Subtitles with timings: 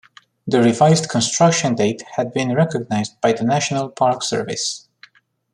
[0.47, 4.87] The revised construction date has been recognized by the National Park Service.